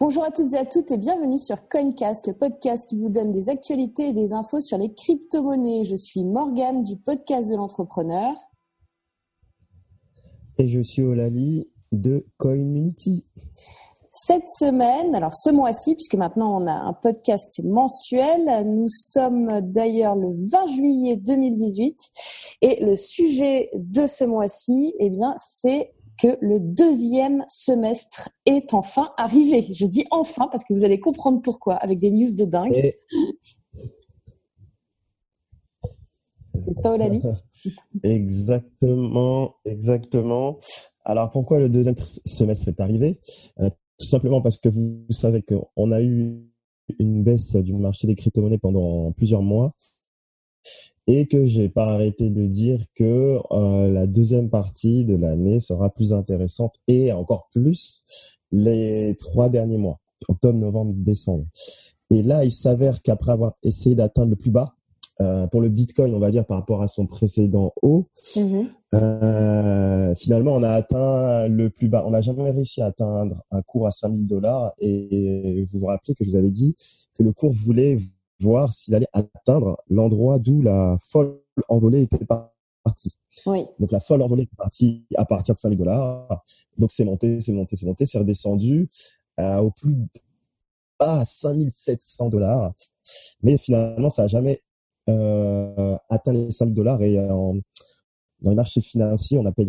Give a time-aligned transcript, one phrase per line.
[0.00, 3.32] Bonjour à toutes et à toutes et bienvenue sur Coincast, le podcast qui vous donne
[3.32, 5.84] des actualités et des infos sur les crypto-monnaies.
[5.86, 8.32] Je suis Morgane du podcast de l'entrepreneur.
[10.56, 13.24] Et je suis Olali de Coinmunity.
[14.12, 20.14] Cette semaine, alors ce mois-ci, puisque maintenant on a un podcast mensuel, nous sommes d'ailleurs
[20.14, 21.98] le 20 juillet 2018
[22.62, 29.12] et le sujet de ce mois-ci, eh bien, c'est que le deuxième semestre est enfin
[29.16, 29.66] arrivé.
[29.72, 32.92] Je dis enfin parce que vous allez comprendre pourquoi avec des news de dingue.
[36.66, 37.22] N'est-ce pas, Olali
[38.02, 40.58] Exactement, exactement.
[41.04, 41.96] Alors pourquoi le deuxième
[42.26, 43.18] semestre est arrivé?
[43.60, 46.44] Euh, Tout simplement parce que vous savez qu'on a eu
[46.98, 49.74] une baisse du marché des crypto-monnaies pendant plusieurs mois
[51.08, 55.88] et que j'ai pas arrêté de dire que euh, la deuxième partie de l'année sera
[55.88, 58.04] plus intéressante et encore plus
[58.52, 59.98] les trois derniers mois,
[60.28, 61.46] octobre, novembre, décembre.
[62.10, 64.74] Et là, il s'avère qu'après avoir essayé d'atteindre le plus bas,
[65.20, 68.66] euh, pour le Bitcoin, on va dire par rapport à son précédent haut, mm-hmm.
[68.94, 72.04] euh, finalement, on a atteint le plus bas.
[72.06, 74.74] On n'a jamais réussi à atteindre un cours à 5000 dollars.
[74.78, 76.76] Et vous vous rappelez que je vous avais dit
[77.14, 77.98] que le cours voulait
[78.40, 83.16] voir s'il allait atteindre l'endroit d'où la folle envolée était partie.
[83.46, 83.64] Oui.
[83.78, 86.44] Donc la folle envolée est partie à partir de 5000 dollars.
[86.76, 88.88] Donc c'est monté, c'est monté, c'est monté, c'est redescendu
[89.38, 89.94] euh, au plus
[90.98, 92.72] bas à 5700 dollars.
[93.42, 94.62] Mais finalement, ça n'a jamais
[95.08, 97.02] euh, atteint les 5000 dollars.
[97.02, 99.68] Et euh, dans les marchés financiers, on appelle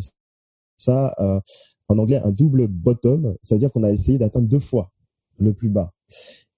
[0.78, 1.40] ça euh,
[1.88, 3.36] en anglais un double bottom.
[3.42, 4.92] C'est-à-dire qu'on a essayé d'atteindre deux fois
[5.38, 5.94] le plus bas.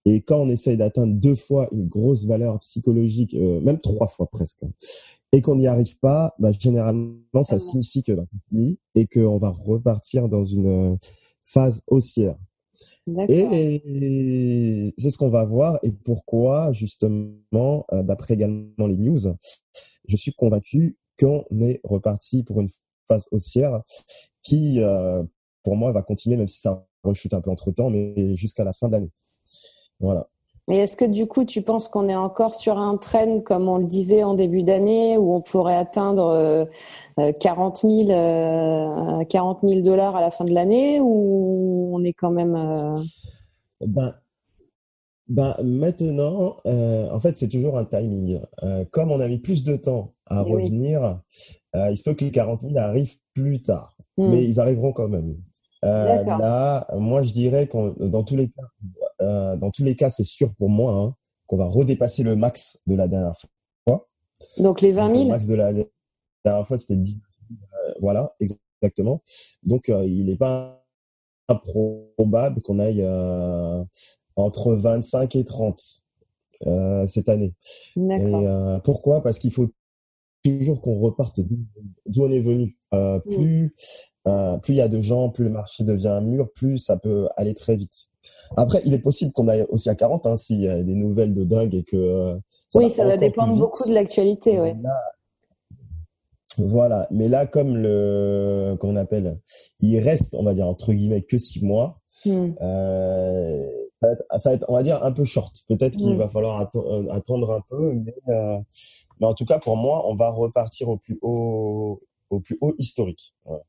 [0.06, 4.28] Et quand on essaye d'atteindre deux fois une grosse valeur psychologique, euh, même trois fois
[4.28, 4.64] presque,
[5.32, 9.38] et qu'on n'y arrive pas, bah, généralement, ça, signifie que bah, c'est fini et qu'on
[9.38, 10.98] va repartir dans une
[11.44, 12.36] phase haussière.
[13.30, 19.20] Et c'est ce qu'on va voir et pourquoi, justement, euh, d'après également les news,
[20.08, 22.70] je suis convaincu qu'on est reparti pour une
[23.08, 23.82] phase haussière
[24.44, 25.24] qui, euh,
[25.64, 28.74] pour moi, va continuer, même si ça rechute un peu entre temps, mais jusqu'à la
[28.74, 29.12] fin de l'année.
[30.02, 30.28] Voilà.
[30.68, 33.78] Mais est-ce que du coup, tu penses qu'on est encore sur un trend, comme on
[33.78, 36.70] le disait en début d'année, où on pourrait atteindre
[37.18, 42.56] 40 000, 40 000 dollars à la fin de l'année, ou on est quand même...
[42.56, 42.96] Euh,
[43.86, 44.14] ben,
[45.28, 48.40] ben, maintenant, euh, en fait, c'est toujours un timing.
[48.64, 51.22] Euh, comme on a mis plus de temps à eh revenir,
[51.74, 53.98] il se peut que les 40 000 arrivent plus tard.
[54.18, 54.30] Hmm.
[54.30, 55.36] Mais ils arriveront quand même.
[55.84, 58.64] Là, moi, je dirais que dans tous les cas,
[59.22, 61.16] euh, dans tous les cas, c'est sûr pour moi hein,
[61.48, 63.50] qu'on va redépasser le max de la dernière fois.
[64.58, 65.72] Donc les 20 000 Le max de la
[66.44, 67.18] dernière fois, c'était 10
[67.52, 69.22] euh, Voilà, exactement.
[69.62, 70.84] Donc euh, il n'est pas
[71.48, 73.06] improbable qu'on aille
[74.36, 75.80] entre 25 et 30
[77.08, 77.54] cette année.
[77.96, 78.32] Et,
[78.84, 79.22] pourquoi?
[79.22, 79.70] Parce qu'il faut
[80.44, 82.78] toujours qu'on reparte d'où on est venu.
[83.30, 83.76] plus
[84.24, 87.28] plus il y a de gens, plus le marché devient un mur, plus ça peut
[87.38, 88.12] aller très vite.
[88.58, 91.34] Après, il est possible qu'on aille aussi à 40 hein, s'il y a des nouvelles
[91.34, 91.96] de dingue et que.
[91.96, 92.38] Euh,
[92.76, 94.76] oui, ça va dépendre beaucoup de l'actualité, ouais.
[96.58, 99.40] voilà, mais là, comme le qu'on appelle,
[99.80, 102.00] il reste, on va dire entre guillemets, que six mois.
[102.26, 102.52] Hmm.
[102.62, 103.68] Euh,
[104.38, 105.64] ça, va être, on va dire, un peu short.
[105.70, 106.20] Peut-être qu'il hmm.
[106.20, 110.30] va falloir euh, attendre un peu, mais, mais, en tout cas, pour moi, on va
[110.30, 113.34] repartir au plus haut, au plus haut historique.
[113.46, 113.64] Voilà.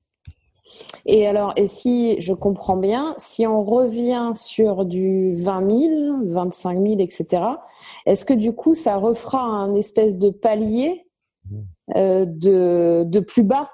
[1.05, 6.81] Et alors, et si je comprends bien, si on revient sur du 20 000, 25
[6.81, 7.43] 000, etc.,
[8.07, 11.07] est-ce que du coup, ça refera un espèce de palier
[11.97, 13.69] euh, de, de plus bas?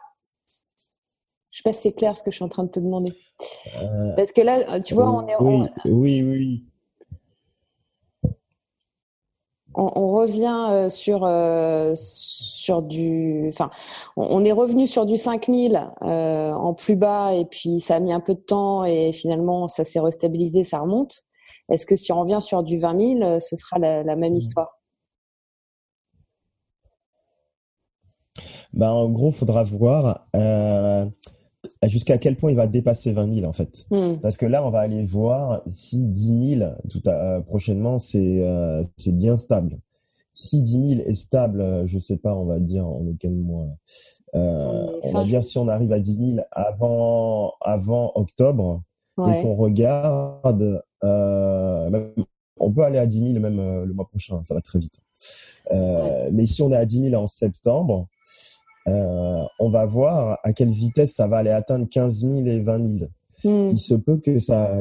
[1.53, 3.13] Je sais pas si c'est clair ce que je suis en train de te demander.
[3.81, 5.37] Euh, Parce que là, tu vois, on est.
[5.41, 6.65] Oui, oui, oui
[9.79, 13.71] on, revient euh, sur euh, sur du, enfin,
[14.17, 18.13] on, est revenu sur du 5000 euh, en plus bas et puis ça a mis
[18.13, 21.23] un peu de temps et finalement ça s'est restabilisé, ça remonte.
[21.71, 24.37] Est-ce que si on revient sur du 20 000, ce sera la, même mmh.
[24.37, 24.79] histoire?
[28.73, 30.27] Ben, en gros, faudra voir
[31.87, 33.85] jusqu'à quel point il va dépasser 20 000 en fait.
[33.91, 34.17] Hmm.
[34.17, 38.83] Parce que là, on va aller voir si 10 000 tout à, prochainement, c'est euh,
[38.97, 39.79] c'est bien stable.
[40.33, 43.35] Si 10 000 est stable, euh, je sais pas, on va dire, on est quel
[43.35, 43.67] mois
[44.35, 48.83] euh, On va dire si on arrive à 10 000 avant, avant octobre
[49.19, 52.09] et qu'on regarde, euh,
[52.61, 55.01] on peut aller à 10 000 même euh, le mois prochain, ça va très vite.
[56.31, 58.07] Mais si on est à 10 000 en septembre,
[58.89, 62.99] euh, on va voir à quelle vitesse ça va aller atteindre 15 000 et 20
[62.99, 63.11] 000.
[63.45, 63.71] Hmm.
[63.73, 64.81] Il se peut que ça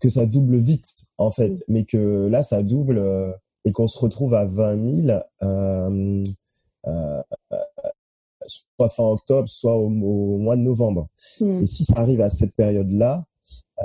[0.00, 0.88] que ça double vite
[1.18, 3.32] en fait, mais que là ça double euh,
[3.64, 6.22] et qu'on se retrouve à 20 000 euh,
[8.46, 11.08] soit fin octobre, soit au, mois de novembre.
[11.40, 13.24] Et si ça arrive à cette période-là,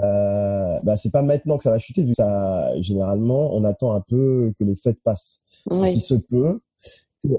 [0.02, 3.94] euh, bah c'est pas maintenant que ça va chuter vu que ça généralement on attend
[3.94, 5.40] un peu que les fêtes passent.
[5.70, 5.96] Oui.
[5.96, 6.60] il se peut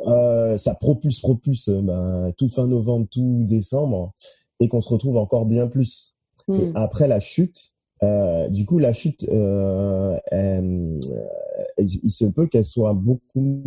[0.06, 4.12] euh, ça propulse propulse bah, tout fin novembre tout décembre
[4.60, 6.14] et qu'on se retrouve encore bien plus.
[6.48, 6.72] Et hmm.
[6.76, 7.72] après la chute,
[8.02, 10.98] euh, du coup la chute, euh, euh,
[11.78, 13.62] il se peut qu'elle soit beaucoup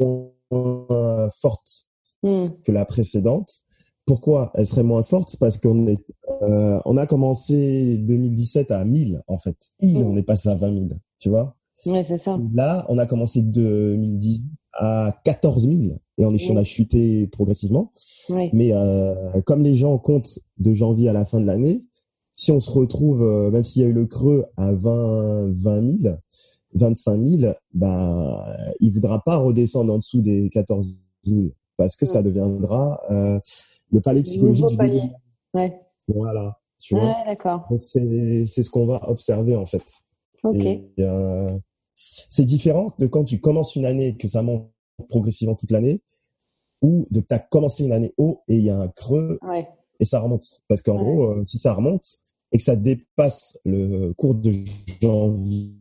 [0.00, 1.88] moins forte
[2.22, 2.48] hmm.
[2.64, 3.64] que la précédente.
[4.06, 5.36] Pourquoi elle serait moins forte?
[5.38, 6.04] Parce qu'on est,
[6.42, 9.56] euh, on a commencé 2017 à 1000 en fait.
[9.80, 9.96] Mm.
[9.96, 10.86] On est passé à 20 000,
[11.18, 11.56] tu vois?
[11.86, 12.38] Ouais, c'est ça.
[12.52, 14.42] Là, on a commencé 2010
[14.72, 17.92] à 14 000 et on, est, on a chuté progressivement.
[18.52, 21.84] Mais euh, comme les gens comptent de janvier à la fin de l'année,
[22.36, 25.98] si on se retrouve, euh, même s'il y a eu le creux à 20, 20
[26.02, 26.16] 000,
[26.74, 32.22] 25 000, bah, il voudra pas redescendre en dessous des 14 000 parce que ça
[32.22, 33.38] deviendra euh,
[33.90, 35.02] le palais psychologique du palier.
[35.52, 35.80] Ouais.
[36.08, 36.58] Voilà.
[36.78, 37.04] Tu vois.
[37.04, 37.66] Ouais, d'accord.
[37.70, 39.84] Donc c'est c'est ce qu'on va observer en fait.
[40.44, 40.66] Ok.
[40.98, 41.58] Euh,
[41.94, 44.70] c'est différent de quand tu commences une année que ça monte
[45.08, 46.02] progressivement toute l'année,
[46.82, 49.38] ou de que tu as commencé une année haut et il y a un creux
[50.00, 50.62] et ça remonte.
[50.68, 52.18] Parce qu'en gros, euh, si ça remonte
[52.52, 54.52] et que ça dépasse le cours de
[55.00, 55.72] janvier,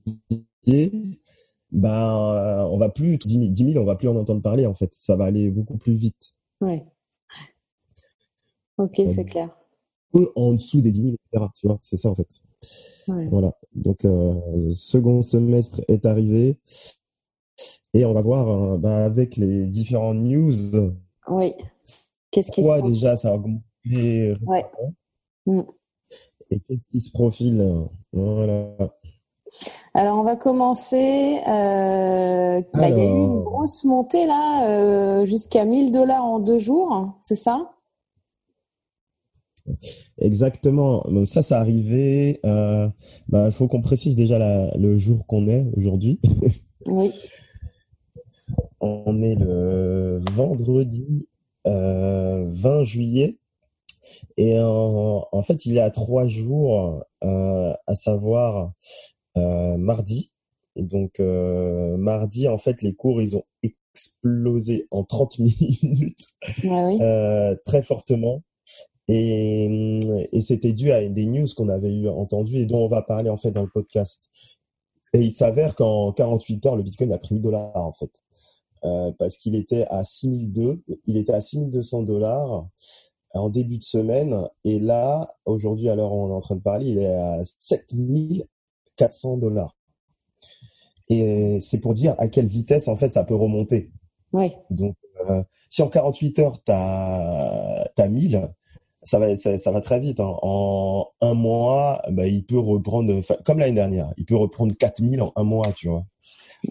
[1.71, 4.94] ben on va plus 10 000, on va plus en entendre parler en fait.
[4.94, 6.33] Ça va aller beaucoup plus vite.
[6.62, 6.86] Ouais.
[8.77, 9.50] Ok, c'est clair.
[10.36, 11.45] En dessous des 10 000, etc.
[11.56, 12.30] Tu vois, c'est ça en fait.
[13.07, 13.54] Voilà.
[13.75, 16.57] Donc, euh, second semestre est arrivé.
[17.94, 20.54] Et on va voir euh, bah, avec les différentes news.
[21.27, 21.54] Oui.
[22.31, 24.65] Qu'est-ce qui se déjà ça a augmenté ouais.
[25.45, 25.62] Mm.
[26.50, 28.75] Et qu'est-ce qui se profile Voilà.
[29.94, 31.39] Alors, on va commencer.
[31.48, 36.39] Euh, bah, il y a eu une grosse montée là, euh, jusqu'à 1000 dollars en
[36.39, 37.74] deux jours, c'est ça?
[40.18, 41.04] Exactement.
[41.10, 42.39] Donc ça, ça arrivé.
[42.45, 42.89] Euh,
[43.27, 46.19] bah, faut qu'on précise déjà la, le jour qu'on est aujourd'hui.
[46.86, 47.12] Oui.
[48.86, 51.27] On est le vendredi
[51.65, 53.38] euh, 20 juillet.
[54.36, 58.74] Et en, en, fait, il y a trois jours, euh, à savoir
[59.38, 60.31] euh, mardi.
[60.75, 65.39] Et donc, mardi, en fait, les cours, ils ont explosé en 30
[65.81, 66.27] minutes
[66.66, 67.00] ah oui.
[67.66, 68.42] Très fortement.
[69.10, 70.00] Et,
[70.32, 73.30] et c'était dû à des news qu'on avait eu entendues et dont on va parler
[73.30, 74.30] en fait dans le podcast.
[75.14, 78.12] Et il s'avère qu'en 48 heures, le Bitcoin a pris 1000 dollars en fait.
[78.86, 82.68] Euh, parce qu'il était à 6002, il était à 6200 dollars
[83.34, 84.48] en début de semaine.
[84.66, 87.44] Et là, aujourd'hui, à l'heure où on est en train de parler, il est à
[87.60, 89.78] 7400 dollars.
[91.10, 93.92] Et c'est pour dire à quelle vitesse, en fait, ça peut remonter.
[94.34, 94.52] Oui.
[94.70, 94.96] Donc,
[95.30, 98.50] euh, si en 48 heures, tu as, as 1000,
[99.04, 100.20] ça va, ça, ça, va très vite.
[100.20, 100.34] Hein.
[100.42, 105.32] En un mois, bah, il peut reprendre, comme l'année dernière, il peut reprendre 4000 en
[105.36, 106.06] un mois, tu vois.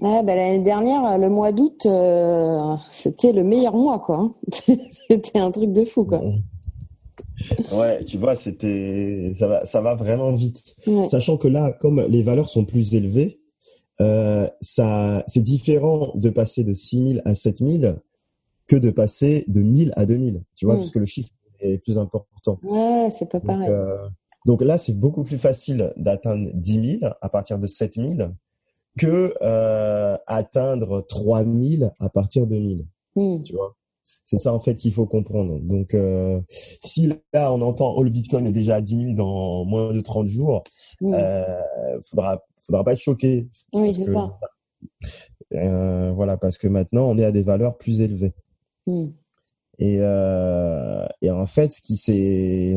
[0.01, 4.17] Ouais, bah, l'année dernière, le mois d'août, euh, c'était le meilleur mois, quoi.
[4.17, 4.31] Hein.
[5.09, 6.23] c'était un truc de fou, quoi.
[7.73, 10.77] Ouais, tu vois, c'était, ça va, ça va vraiment vite.
[11.07, 13.41] Sachant que là, comme les valeurs sont plus élevées,
[14.01, 17.97] euh, ça, c'est différent de passer de 6000 à 7000
[18.67, 20.79] que de passer de 1000 à 2000, tu vois, mm.
[20.79, 21.31] puisque le chiffre
[21.62, 22.59] est plus important.
[22.62, 23.69] Ouais, c'est pas pareil.
[23.69, 24.09] Donc, euh,
[24.45, 28.31] donc, là, c'est beaucoup plus facile d'atteindre 10 000 à partir de 7 000
[28.99, 32.87] que euh, atteindre 3 000 à partir de 1000.
[33.16, 33.42] Hmm.
[33.42, 33.76] Tu vois?
[34.26, 35.61] C'est ça en fait qu'il faut comprendre.
[35.61, 39.64] Donc, euh, si là on entend oh le Bitcoin est déjà à 10 000 dans
[39.64, 40.64] moins de 30 jours,
[41.00, 41.14] mmh.
[41.14, 43.49] euh, faudra faudra pas être choqué.
[43.73, 44.38] Oui, c'est ça.
[45.54, 48.35] Euh, voilà, parce que maintenant on est à des valeurs plus élevées.
[48.87, 49.09] Mmh.
[49.79, 52.76] Et, euh, et en fait, ce qui s'est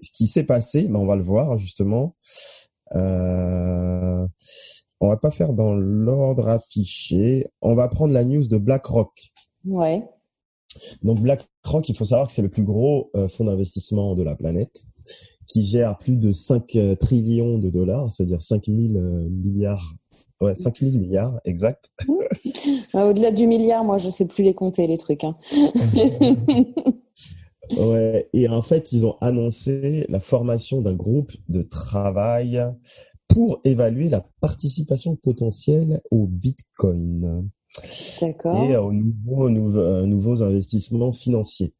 [0.00, 2.14] ce qui s'est passé, ben on va le voir justement.
[2.94, 4.26] Euh,
[5.00, 7.46] on va pas faire dans l'ordre affiché.
[7.62, 9.32] On va prendre la news de BlackRock.
[9.64, 10.02] Ouais.
[11.02, 14.36] Donc BlackRock, il faut savoir que c'est le plus gros euh, fonds d'investissement de la
[14.36, 14.84] planète,
[15.46, 19.94] qui gère plus de 5 euh, trillions de dollars, c'est-à-dire 5 000 euh, milliards.
[20.40, 21.90] Ouais, 5 000 milliards, exact.
[22.94, 25.24] Au-delà du milliard, moi, je sais plus les compter, les trucs.
[25.24, 25.36] Hein.
[27.76, 32.64] ouais, et en fait, ils ont annoncé la formation d'un groupe de travail
[33.28, 37.50] pour évaluer la participation potentielle au Bitcoin
[38.22, 41.74] et aux nouveaux, nouveaux, nouveaux investissements financiers.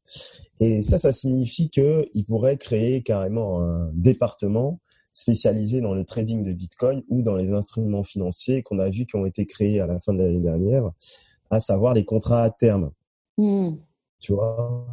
[0.61, 4.81] Et ça, ça signifie qu'ils pourraient créer carrément un département
[5.13, 9.17] spécialisés dans le trading de Bitcoin ou dans les instruments financiers qu'on a vu qui
[9.17, 10.91] ont été créés à la fin de l'année dernière,
[11.51, 12.91] à savoir les contrats à terme.
[13.37, 13.77] Hmm.
[14.21, 14.87] Tu vois?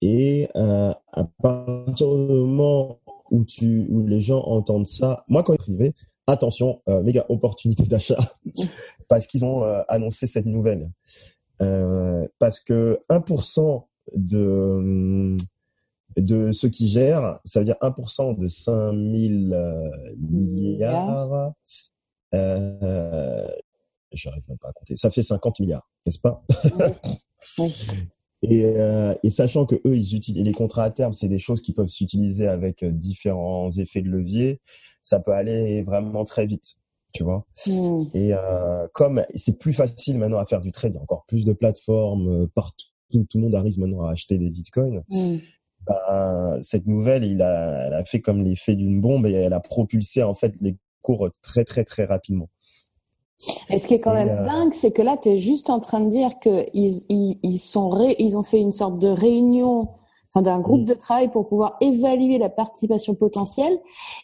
[0.00, 5.54] Et euh, à partir du moment où, tu, où les gens entendent ça, moi quand
[5.54, 5.94] je privé,
[6.28, 8.18] attention, euh, méga opportunité d'achat,
[9.08, 10.90] parce qu'ils ont euh, annoncé cette nouvelle.
[11.60, 13.84] Euh, parce que 1%
[14.14, 15.36] de
[16.16, 21.52] de ceux qui gèrent, ça veut dire 1% de 5 000 euh, milliards.
[22.34, 23.48] Euh,
[24.12, 24.96] J'arrive même pas à compter.
[24.96, 26.42] Ça fait 50 milliards, n'est-ce pas?
[28.42, 31.60] Et, euh, et, sachant que eux, ils utilisent les contrats à terme, c'est des choses
[31.60, 34.60] qui peuvent s'utiliser avec euh, différents effets de levier.
[35.02, 36.76] Ça peut aller vraiment très vite,
[37.12, 37.44] tu vois?
[37.66, 38.04] Hmm.
[38.14, 41.24] Et euh, comme c'est plus facile maintenant à faire du trade, il y a encore
[41.26, 42.86] plus de plateformes euh, partout.
[43.10, 45.02] Tout, le monde arrive maintenant à acheter des bitcoins.
[45.88, 49.60] Ben, cette nouvelle, il a, elle a fait comme l'effet d'une bombe et elle a
[49.60, 52.48] propulsé en fait les cours très très très rapidement.
[53.70, 55.78] Et ce qui est quand même euh, dingue, c'est que là, tu es juste en
[55.78, 59.90] train de dire qu'ils ils, ils, sont ils ont fait une sorte de réunion,
[60.32, 63.78] enfin d'un groupe de travail pour pouvoir évaluer la participation potentielle.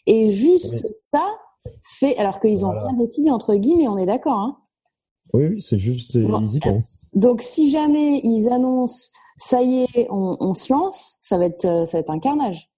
[0.05, 1.25] Et juste ça
[1.97, 4.37] fait, alors qu'ils ont rien décidé entre guillemets, on est d'accord.
[4.37, 4.57] Hein
[5.33, 7.09] oui, oui, c'est juste, bon, ils y pensent.
[7.13, 11.85] Donc, si jamais ils annoncent, ça y est, on, on se lance, ça va être,
[11.85, 12.69] ça va être un carnage.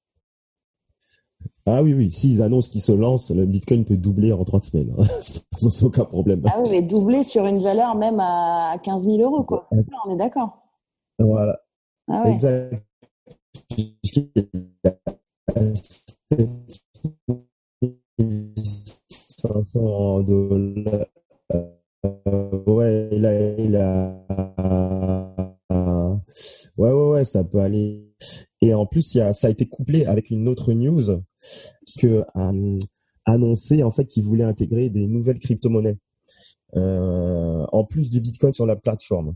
[1.70, 4.96] Ah oui, oui, s'ils annoncent qu'ils se lancent, le Bitcoin peut doubler en trois semaines,
[4.98, 5.04] hein.
[5.58, 6.42] sans aucun problème.
[6.46, 9.68] Ah oui, mais doubler sur une valeur même à 15 000 euros, quoi.
[10.06, 10.64] on est d'accord.
[11.20, 11.60] Voilà.
[12.10, 12.32] Ah ouais.
[12.32, 12.74] Exact.
[19.42, 21.06] 500 dollars.
[21.54, 24.16] Euh, ouais, là, il a
[26.78, 28.08] Ouais, ouais, ouais, ça peut aller.
[28.62, 31.04] Et en plus, y a, ça a été couplé avec une autre news
[32.00, 32.78] que euh,
[33.26, 35.98] annoncé en fait qu'ils voulaient intégrer des nouvelles crypto-monnaies
[36.76, 39.36] euh, en plus du Bitcoin sur la plateforme.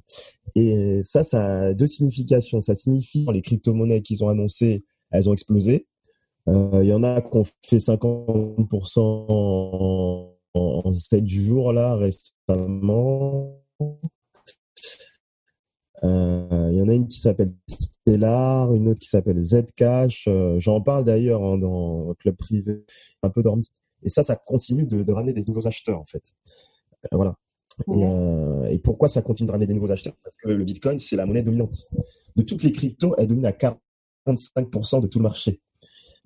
[0.56, 2.62] Et ça, ça a deux significations.
[2.62, 5.88] Ça signifie les crypto-monnaies qu'ils ont annoncées, elles ont explosé.
[6.48, 13.62] Euh, il y en a qui ont fait 50% en, en 7 jours là récemment.
[16.04, 20.26] Euh, il y en a une qui s'appelle Stellar, une autre qui s'appelle Zcash.
[20.28, 22.84] Euh, j'en parle d'ailleurs hein, dans le club privé,
[23.22, 23.72] un peu dormi.
[24.04, 26.24] Et ça, ça continue de, de ramener des nouveaux acheteurs en fait.
[27.06, 27.36] Euh, voilà.
[27.96, 30.14] Et, et, pourquoi ça continue de ramener des nouveaux acheteurs?
[30.24, 31.90] Parce que le Bitcoin, c'est la monnaie dominante.
[32.36, 35.62] De toutes les cryptos, elle domine à 45% de tout le marché.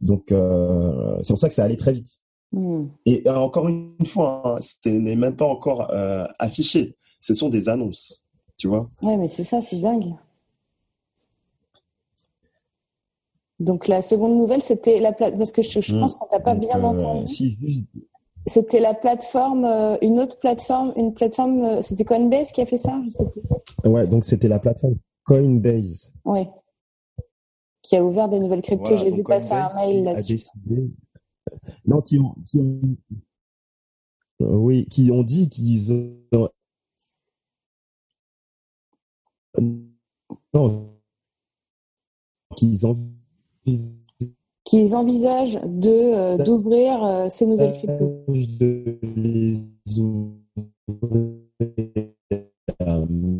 [0.01, 2.07] Donc, c'est pour ça que ça allait très vite.
[2.51, 2.87] Hmm.
[3.05, 5.93] Et encore une fois, hein, ce n'est même pas encore
[6.39, 6.97] affiché.
[7.21, 8.24] Ce sont des annonces
[8.57, 8.89] tu vois.
[9.01, 10.13] Ouais, mais c'est ça, c'est dingue.
[13.59, 16.55] Donc la seconde nouvelle, c'était la plate parce que je, je pense qu'on t'a pas
[16.55, 17.27] bien euh, entendu.
[17.27, 17.57] Si,
[18.45, 21.63] C'était la plateforme, euh, une autre plateforme, une plateforme.
[21.63, 23.41] Euh, c'était Coinbase qui a fait ça, je sais plus.
[23.89, 26.11] Ouais, donc c'était la plateforme Coinbase.
[26.25, 26.49] Ouais.
[27.81, 28.97] Qui a ouvert des nouvelles cryptos.
[28.97, 30.41] J'ai vu passer un mail là-dessus.
[31.85, 32.81] Non, qui ont, qui ont...
[34.39, 36.49] oui, qui ont dit qu'ils ont
[40.53, 40.89] non,
[42.55, 44.05] qu'ils envisagent
[44.65, 48.23] qu'ils envisagent de euh, d'ouvrir euh, ces nouvelles cryptos.
[48.27, 49.61] De les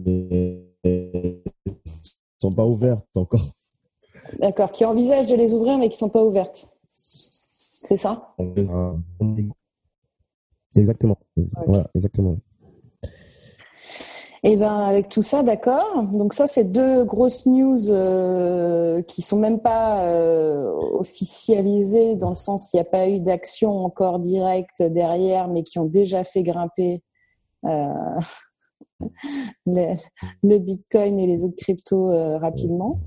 [0.05, 1.41] mais
[2.39, 3.51] sont pas ouvertes encore.
[4.39, 6.71] D'accord, qui envisagent de les ouvrir mais qui sont pas ouvertes.
[6.95, 8.35] C'est ça?
[10.75, 11.17] Exactement.
[11.65, 12.37] Voilà, exactement.
[14.45, 16.03] Et eh ben avec tout ça, d'accord.
[16.03, 22.35] Donc ça, c'est deux grosses news euh, qui sont même pas euh, officialisées dans le
[22.35, 26.43] sens il n'y a pas eu d'action encore directe derrière, mais qui ont déjà fait
[26.43, 27.01] grimper
[27.65, 28.19] euh,
[29.65, 32.99] le, Bitcoin et les autres cryptos euh, rapidement.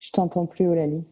[0.00, 1.04] Je t'entends plus, Olali.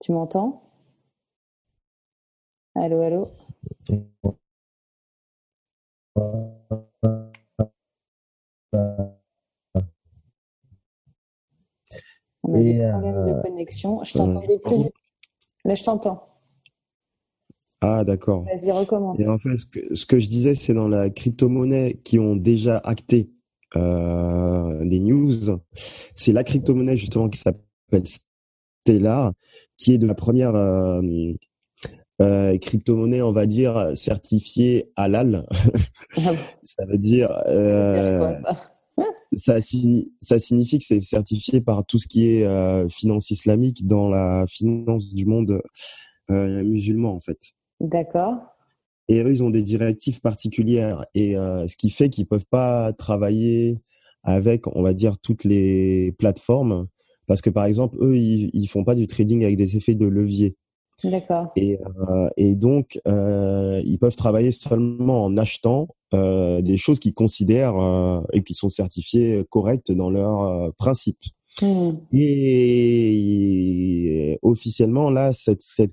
[0.00, 0.71] Tu m'entends?
[2.74, 3.28] Allô, allô
[12.44, 14.02] On a des problèmes de euh, connexion.
[14.04, 14.76] Je t'entendais plus.
[15.64, 16.28] Là, je t'entends.
[17.82, 18.44] Ah, d'accord.
[18.44, 19.20] Vas-y, recommence.
[19.20, 23.30] Et en fait, ce que, je disais, c'est dans la crypto-monnaie qui ont déjà acté
[23.76, 25.32] euh, des news.
[26.14, 28.04] C'est la crypto-monnaie, justement, qui s'appelle
[28.84, 29.32] Stellar,
[29.76, 31.02] qui est de la première euh,
[32.22, 35.46] euh, crypto-monnaie, on va dire, certifiée halal.
[36.16, 37.30] Ah ça veut dire.
[37.46, 38.34] Euh,
[39.34, 39.56] ça,
[40.20, 44.46] ça signifie que c'est certifié par tout ce qui est euh, finance islamique dans la
[44.48, 45.60] finance du monde
[46.28, 47.38] musulman en fait.
[47.80, 48.36] D'accord.
[49.08, 53.78] Et eux, ils ont des directives particulières et ce qui fait qu'ils peuvent pas travailler
[54.22, 56.86] avec, on va dire, toutes les plateformes
[57.26, 60.06] parce que par exemple, eux, ils, ils font pas du trading avec des effets de
[60.06, 60.56] levier.
[61.04, 61.48] D'accord.
[61.56, 67.14] Et, euh, et donc, euh, ils peuvent travailler seulement en achetant euh, des choses qu'ils
[67.14, 71.24] considèrent euh, et qui sont certifiées correctes dans leurs euh, principes.
[71.60, 71.92] Hmm.
[72.12, 73.18] Et,
[74.42, 75.92] officiellement, là, cette, cette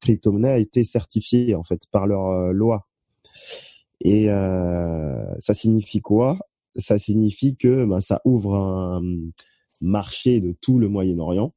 [0.00, 2.86] crypto-monnaie a été certifiée en fait par leur euh, loi.
[4.00, 4.28] Et
[5.38, 6.38] ça signifie quoi?
[6.76, 9.02] Ça signifie que ben, ça ouvre un
[9.80, 11.52] marché de tout le Moyen-Orient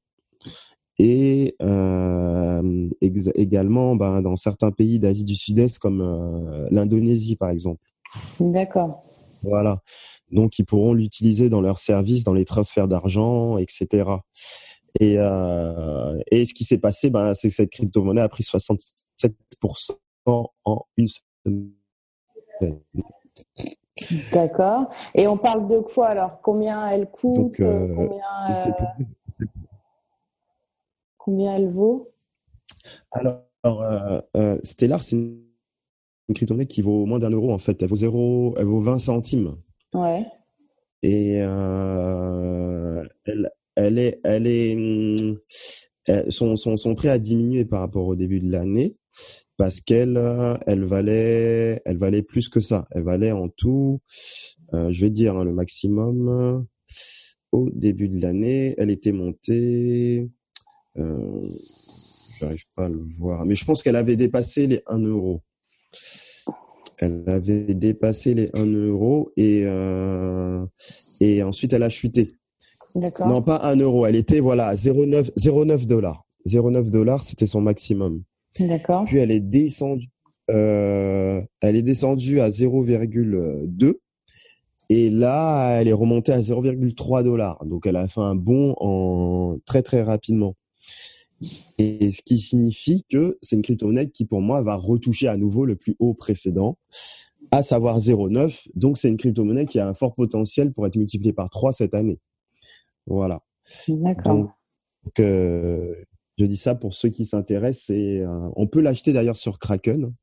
[1.03, 7.81] et euh, également ben, dans certains pays d'Asie du Sud-Est comme euh, l'Indonésie par exemple.
[8.39, 9.03] D'accord.
[9.41, 9.79] Voilà.
[10.31, 14.11] Donc ils pourront l'utiliser dans leurs services, dans les transferts d'argent, etc.
[14.99, 19.31] Et, euh, et ce qui s'est passé, ben, c'est que cette crypto-monnaie a pris 67%
[20.27, 21.71] en une semaine.
[24.33, 24.85] D'accord.
[25.15, 26.41] Et on parle de quoi alors?
[26.41, 27.37] Combien elle coûte?
[27.37, 28.49] Donc, combien,
[31.23, 32.11] Combien elle vaut?
[33.11, 35.43] Alors, euh, euh, Stellar, c'est une,
[36.33, 37.81] crypto-monnaie qui vaut moins d'un euro en fait.
[37.83, 39.57] Elle vaut zéro, elle vaut 20 centimes.
[39.93, 40.25] Ouais.
[41.03, 44.77] Et euh, elle, elle est, elle est,
[46.29, 48.97] son, son, son prix a diminué par rapport au début de l'année
[49.57, 50.17] parce qu'elle,
[50.65, 52.85] elle valait, elle valait plus que ça.
[52.91, 54.01] Elle valait en tout,
[54.73, 56.65] je vais dire hein, le maximum
[57.51, 60.29] au début de l'année, elle était montée
[60.97, 61.47] euh,
[62.39, 63.45] J'arrive pas à le voir.
[63.45, 65.41] Mais je pense qu'elle avait dépassé les 1 euro.
[66.97, 70.65] Elle avait dépassé les 1 euro et, euh,
[71.19, 72.35] et ensuite elle a chuté.
[72.95, 73.27] D'accord.
[73.27, 74.05] Non, pas 1 euro.
[74.05, 76.25] Elle était voilà, à 0,9 dollars.
[76.47, 78.23] 0,9 dollars, c'était son maximum.
[78.59, 79.03] D'accord.
[79.05, 80.07] Puis elle est descendue.
[80.49, 83.93] Euh, elle est descendue à 0,2
[84.89, 87.63] et là elle est remontée à 0,3 dollars.
[87.65, 90.55] Donc elle a fait un bond en très très rapidement.
[91.77, 95.65] Et ce qui signifie que c'est une crypto-monnaie qui, pour moi, va retoucher à nouveau
[95.65, 96.77] le plus haut précédent,
[97.51, 98.67] à savoir 0,9.
[98.75, 101.93] Donc, c'est une crypto-monnaie qui a un fort potentiel pour être multipliée par 3 cette
[101.93, 102.19] année.
[103.07, 103.41] Voilà.
[103.87, 104.33] D'accord.
[105.03, 105.95] Donc, euh,
[106.37, 107.89] je dis ça pour ceux qui s'intéressent.
[107.89, 110.13] Et, euh, on peut l'acheter d'ailleurs sur Kraken.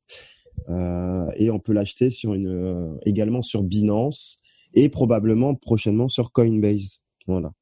[0.69, 4.41] Euh, et on peut l'acheter sur une, également sur Binance
[4.73, 7.01] et probablement prochainement sur Coinbase.
[7.27, 7.53] Voilà.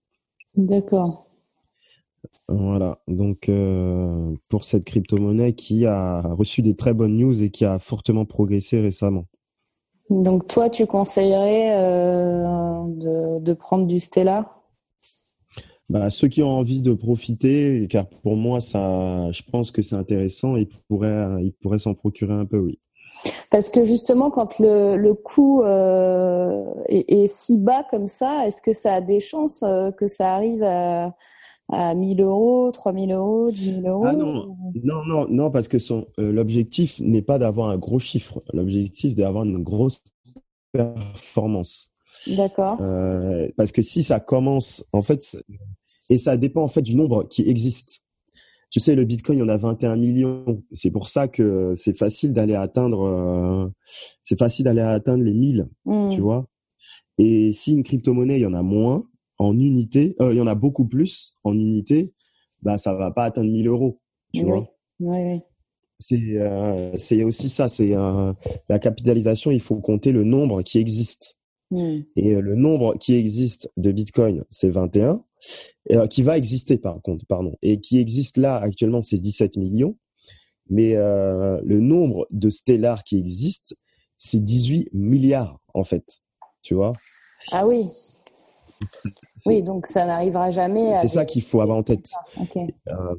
[0.55, 1.26] D'accord.
[2.49, 7.65] Voilà, donc euh, pour cette crypto-monnaie qui a reçu des très bonnes news et qui
[7.65, 9.25] a fortement progressé récemment.
[10.09, 14.61] Donc toi, tu conseillerais euh, de, de, prendre du Stellar
[15.89, 19.95] bah, Ceux qui ont envie de profiter, car pour moi, ça, je pense que c'est
[19.95, 22.79] intéressant, ils pourraient, ils pourraient s'en procurer un peu, oui.
[23.51, 28.61] Parce que justement, quand le, le coût euh, est, est, si bas comme ça, est-ce
[28.61, 29.65] que ça a des chances
[29.97, 31.11] que ça arrive à
[31.69, 35.79] à 1000 euros, 3000 euros, 10 000 euros Ah non, non, non, non, parce que
[35.79, 38.41] son euh, l'objectif n'est pas d'avoir un gros chiffre.
[38.53, 40.03] L'objectif est d'avoir une grosse
[40.71, 41.91] performance.
[42.27, 42.77] D'accord.
[42.81, 45.37] Euh, parce que si ça commence, en fait,
[46.09, 48.03] et ça dépend en fait du nombre qui existe.
[48.69, 50.61] Tu sais, le Bitcoin, il y en a 21 millions.
[50.73, 53.67] C'est pour ça que c'est facile d'aller atteindre, euh,
[54.23, 56.09] c'est facile d'aller atteindre les 1000, mmh.
[56.11, 56.47] tu vois.
[57.17, 59.03] Et si une crypto-monnaie, il y en a moins,
[59.37, 62.13] en unité, euh, il y en a beaucoup plus en unité,
[62.61, 63.99] bah ça va pas atteindre 1000 euros,
[64.33, 64.47] tu oui.
[64.47, 64.73] vois.
[65.01, 65.41] Oui, oui.
[65.99, 68.33] C'est euh, c'est aussi ça, c'est euh,
[68.69, 69.49] la capitalisation.
[69.49, 71.37] Il faut compter le nombre qui existe.
[71.71, 71.99] Mm.
[72.15, 75.23] Et euh, le nombre qui existe de Bitcoin, c'est 21,
[75.89, 79.57] et, euh, qui va exister par contre, pardon, et qui existe là actuellement, c'est 17
[79.57, 79.97] millions.
[80.69, 83.75] Mais euh, le nombre de Stellar qui existe,
[84.17, 86.05] c'est 18 milliards en fait,
[86.61, 86.93] tu vois.
[87.51, 87.85] Ah oui.
[89.45, 90.95] Oui, donc ça n'arrivera jamais.
[91.01, 92.11] C'est ça qu'il faut avoir en tête.
[92.37, 92.73] Okay.
[92.89, 93.15] Euh,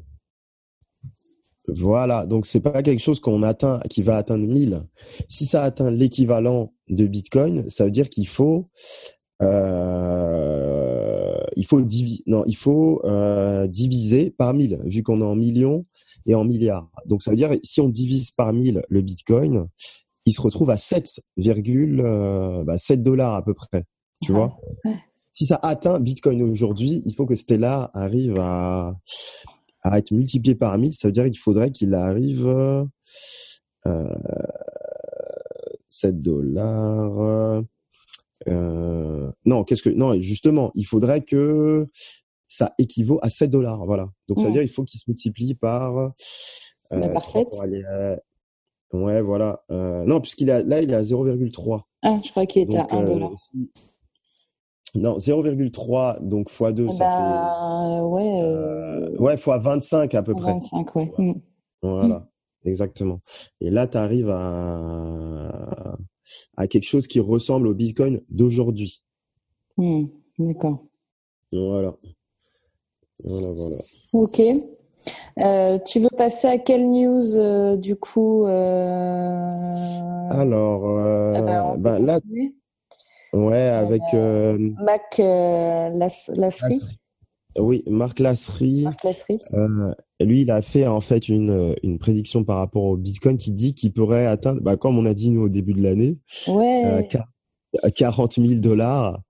[1.75, 4.83] voilà, donc c'est pas quelque chose qu'on atteint, qui va atteindre 1000.
[5.27, 8.69] Si ça atteint l'équivalent de Bitcoin, ça veut dire qu'il faut,
[9.41, 15.35] euh, il faut diviser, non, il faut euh, diviser par 1000, vu qu'on est en
[15.35, 15.85] millions
[16.25, 16.89] et en milliards.
[17.05, 19.67] Donc ça veut dire si on divise par 1000 le Bitcoin,
[20.25, 23.85] il se retrouve à 7,7 euh, bah, dollars à peu près.
[24.21, 24.95] Tu vois ouais
[25.39, 28.93] si ça atteint Bitcoin aujourd'hui, il faut que Stellar arrive à,
[29.83, 30.91] à être multiplié par 1000.
[30.91, 32.85] Ça veut dire qu'il faudrait qu'il arrive euh,
[35.87, 37.63] 7 dollars.
[38.49, 41.87] Euh, non, qu'est-ce que non justement, il faudrait que
[42.49, 44.09] ça équivaut à 7 dollars, voilà.
[44.27, 45.97] Donc ça veut dire il faut qu'il se multiplie par
[46.91, 47.47] euh, par 7.
[48.91, 49.63] Ouais, voilà.
[49.71, 51.83] Euh, non, puisqu'il a là il est à 0,3.
[52.01, 53.31] Ah, je crois qu'il était à 1 dollar.
[54.95, 60.53] Non, 0,3 donc x 2 ça bah, fait ouais ouais x 25 à peu près.
[60.53, 61.11] 25 ouais.
[61.81, 62.29] Voilà.
[62.65, 63.21] Exactement.
[63.61, 65.97] Et là, tu arrives à,
[66.57, 69.01] à quelque chose qui ressemble au Bitcoin d'aujourd'hui.
[69.77, 70.05] Hmm,
[70.37, 70.85] d'accord.
[71.51, 71.95] Voilà.
[73.23, 73.77] Voilà, voilà.
[74.13, 74.41] Ok.
[75.39, 79.73] Euh, tu veux passer à quelle news euh, du coup euh...
[80.29, 82.19] Alors, ah bah, ben là,
[83.33, 86.81] ouais, avec Mac Lasserie.
[87.57, 88.83] Oui, Marc Lasserie.
[88.83, 89.39] Marc Lasserie.
[90.19, 93.73] lui, il a fait en fait une, une prédiction par rapport au Bitcoin qui dit
[93.73, 97.07] qu'il pourrait atteindre, bah, comme on a dit nous au début de l'année, ouais.
[97.95, 99.21] 40 000 dollars.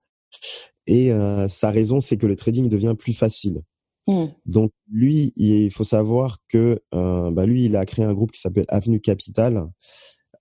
[0.86, 1.12] Et
[1.48, 3.62] sa raison, c'est que le trading devient plus facile.
[4.10, 4.26] Hmm.
[4.46, 8.40] Donc lui, il faut savoir que euh, bah, lui, il a créé un groupe qui
[8.40, 9.68] s'appelle Avenue Capital.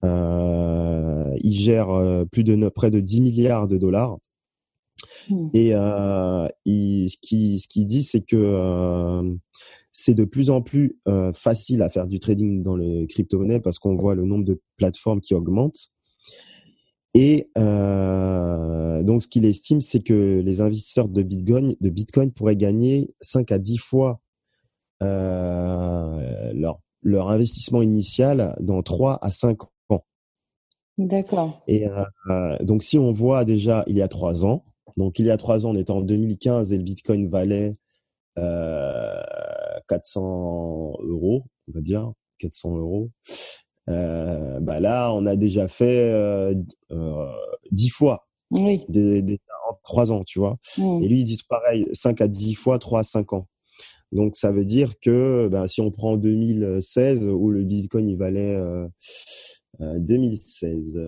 [0.04, 4.18] Euh, il gère euh, plus de près de 10 milliards de dollars.
[5.30, 5.50] Hmm.
[5.54, 9.36] Et euh, il, ce qu'il ce qui dit, c'est que euh,
[9.92, 13.80] c'est de plus en plus euh, facile à faire du trading dans les crypto-monnaies parce
[13.80, 15.92] qu'on voit le nombre de plateformes qui augmente.
[17.14, 22.56] Et euh, donc, ce qu'il estime, c'est que les investisseurs de Bitcoin, de Bitcoin pourraient
[22.56, 24.22] gagner 5 à 10 fois
[25.02, 29.72] euh, leur, leur investissement initial dans 3 à 5 ans.
[31.00, 31.62] D'accord.
[31.68, 34.66] Et euh, donc, si on voit déjà il y a 3 ans,
[34.98, 37.78] donc il y a 3 ans, on était en 2015 et le Bitcoin valait
[38.38, 39.22] euh,
[39.88, 43.10] 400 euros, on va dire, 400 euros.
[43.88, 46.54] Euh, bah là, on a déjà fait euh,
[46.92, 47.32] euh,
[47.72, 48.84] dix fois oui.
[48.90, 50.58] des, des, en trois ans, tu vois.
[50.78, 51.04] Mm.
[51.04, 53.48] Et lui, il dit pareil, 5 à 10 fois, 3 à 5 ans.
[54.12, 58.56] Donc, ça veut dire que ben, si on prend 2016, où le Bitcoin, il valait
[58.56, 58.88] euh,
[59.80, 61.00] 2016...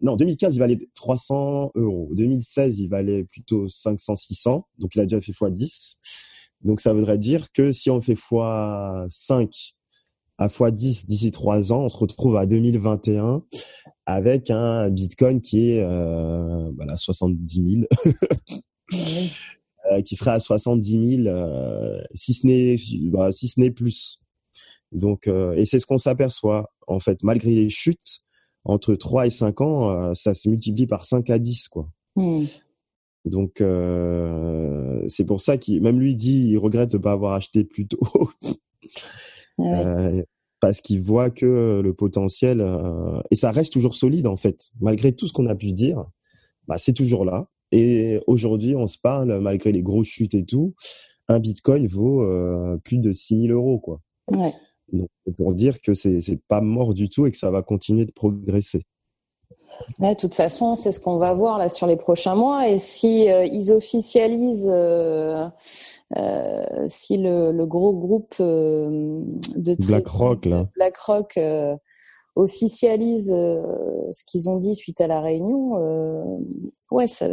[0.00, 2.08] non, 2015, il valait 300 euros.
[2.12, 4.66] 2016, il valait plutôt 500, 600.
[4.78, 5.98] Donc, il a déjà fait x 10.
[6.62, 8.22] Donc, ça voudrait dire que si on fait x
[9.10, 9.74] 5
[10.38, 13.42] à x10 d'ici trois ans, on se retrouve à 2021
[14.04, 17.86] avec un Bitcoin qui est euh, voilà 70
[18.92, 19.00] 000,
[19.92, 22.76] euh, qui sera à 70 000 euh, si ce n'est
[23.10, 24.20] bah, si ce n'est plus.
[24.96, 28.22] Donc euh, et c'est ce qu'on s'aperçoit en fait malgré les chutes
[28.64, 31.88] entre 3 et 5 ans, euh, ça se multiplie par 5 à 10 quoi.
[32.16, 32.44] Mm.
[33.24, 37.64] Donc euh, c'est pour ça qu'il même lui dit il regrette de pas avoir acheté
[37.64, 38.00] plus tôt.
[39.58, 39.74] Ouais.
[39.74, 40.22] Euh,
[40.60, 42.62] parce qu'il voit que le potentiel
[43.30, 46.04] et ça reste toujours solide en fait malgré tout ce qu'on a pu dire
[46.68, 50.74] bah, c'est toujours là et aujourd'hui on se parle malgré les grosses chutes et tout
[51.28, 52.22] un bitcoin vaut
[52.84, 54.02] plus de 6000 euros quoi
[54.36, 54.52] ouais.
[54.92, 58.04] Donc pour dire que c'est c'est pas mort du tout et que ça va continuer
[58.04, 58.84] de progresser
[59.98, 62.68] Ouais, de toute façon, c'est ce qu'on va voir là sur les prochains mois.
[62.68, 65.44] Et si euh, ils officialisent, euh,
[66.16, 69.20] euh, si le, le, gros groupe euh,
[69.56, 71.38] de BlackRock là, BlackRock
[72.34, 76.38] officialise ce qu'ils ont dit suite à la réunion,
[76.90, 77.28] ouais, ça,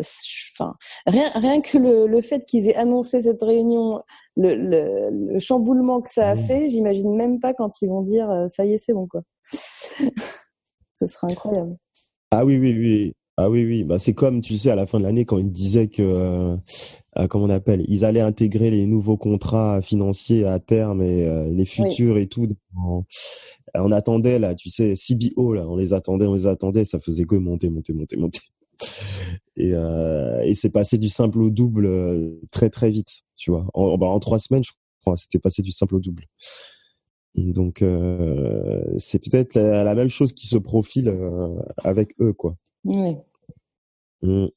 [0.53, 4.01] enfin, rien, rien que le, le fait qu'ils aient annoncé cette réunion,
[4.35, 6.37] le, le, le chamboulement que ça a Mmh.
[6.37, 9.21] fait, j'imagine même pas quand ils vont dire ça y est, c'est bon quoi.
[10.93, 11.75] Ce sera incroyable.
[12.31, 13.13] Ah oui, oui, oui.
[13.37, 13.83] Ah oui, oui.
[13.83, 16.55] Bah, c'est comme, tu sais, à la fin de l'année, quand ils disaient que, euh,
[17.17, 21.49] euh, comment on appelle, ils allaient intégrer les nouveaux contrats financiers à terme et euh,
[21.49, 22.47] les futurs et tout.
[22.77, 23.03] On,
[23.73, 27.25] on, attendait, là, tu sais, CBO, là, on les attendait, on les attendait, ça faisait
[27.25, 28.39] que monter, monter, monter, monter.
[29.55, 33.67] Et, euh, et c'est passé du simple au double euh, très, très vite, tu vois.
[33.73, 36.23] En, bah, en trois semaines, je crois, c'était passé du simple au double.
[37.35, 41.49] Donc euh, c'est peut-être la, la, même chose qui se profile euh,
[41.83, 42.55] avec eux, quoi.
[42.85, 43.15] Oui.
[44.21, 44.47] Mm.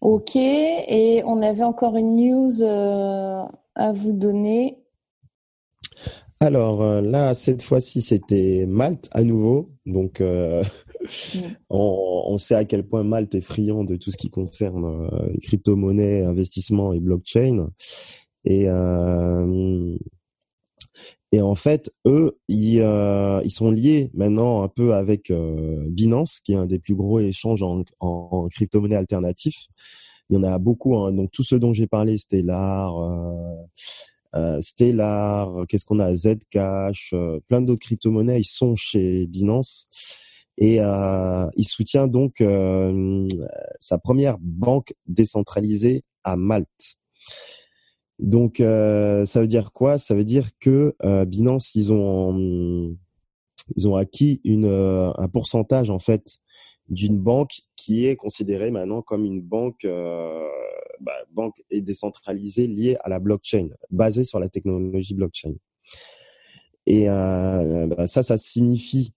[0.00, 3.42] Ok, et on avait encore une news euh,
[3.74, 4.78] à vous donner.
[6.40, 9.72] Alors euh, là, cette fois-ci, c'était Malte à nouveau.
[9.86, 10.62] Donc euh,
[11.70, 15.28] on, on, sait à quel point Malte est friand de tout ce qui concerne euh,
[15.32, 17.68] les crypto-monnaies, investissements et blockchain.
[18.44, 18.68] Et
[21.32, 26.40] et en fait, eux, ils, euh, ils sont liés maintenant un peu avec euh, Binance,
[26.40, 29.66] qui est un des plus gros échanges en, en, en crypto-monnaie alternatif.
[30.30, 30.96] Il y en a beaucoup.
[30.96, 31.12] Hein.
[31.12, 33.64] Donc, tous ceux dont j'ai parlé, Stellar, euh, euh,
[34.60, 36.14] Stellar, qu'est-ce qu'on a?
[36.14, 39.88] Zcash, euh, plein d'autres crypto-monnaies, sont chez Binance.
[40.60, 42.42] Et il soutient donc
[43.78, 46.96] sa première banque décentralisée à Malte.
[48.18, 49.98] Donc ça veut dire quoi?
[49.98, 52.96] Ça veut dire que Binance ils ont
[53.76, 56.40] ils ont acquis une un pourcentage en fait
[56.88, 60.48] d'une banque qui est considérée maintenant comme une banque, euh,
[61.00, 65.54] bah, banque et décentralisée liée à la blockchain, basée sur la technologie blockchain.
[66.86, 69.12] Et euh, bah, ça, ça signifie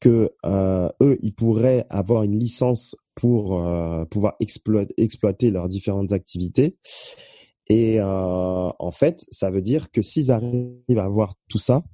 [0.00, 6.76] que euh, eux, ils pourraient avoir une licence pour euh, pouvoir exploiter, leurs différentes activités.
[7.68, 11.84] Et en fait, ça veut dire que s'ils arrivent à avoir tout ça,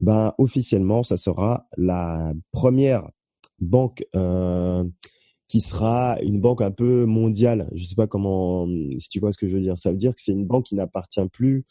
[0.00, 3.08] ben officiellement, ça sera la première
[3.58, 4.04] banque
[5.54, 7.70] qui sera une banque un peu mondiale.
[7.76, 8.66] Je sais pas comment,
[8.98, 9.78] si tu vois ce que je veux dire.
[9.78, 11.64] Ça veut dire que c'est une banque qui n'appartient plus